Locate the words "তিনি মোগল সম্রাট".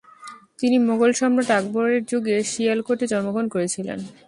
0.59-1.49